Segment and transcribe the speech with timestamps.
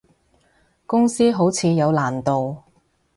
[0.87, 2.57] 公司好似有難度